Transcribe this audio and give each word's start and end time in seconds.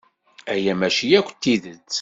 Aya 0.53 0.73
mačči 0.79 1.07
akk 1.19 1.29
d 1.33 1.37
tidet. 1.41 1.87